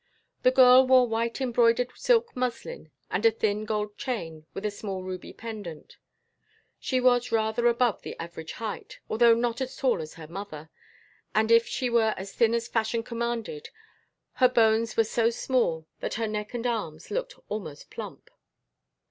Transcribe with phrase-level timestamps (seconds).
[0.41, 5.03] The girl wore white embroidered silk muslin and a thin gold chain with a small
[5.03, 5.97] ruby pendant.
[6.79, 10.71] She was rather above the average height, although not as tall as her mother,
[11.35, 13.69] and if she were as thin as fashion commanded,
[14.33, 18.31] her bones were so small that her neck and arms looked almost plump.